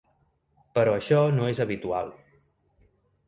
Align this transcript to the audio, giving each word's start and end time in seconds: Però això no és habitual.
Però 0.77 0.95
això 1.01 1.19
no 1.35 1.49
és 1.51 1.61
habitual. 1.65 2.11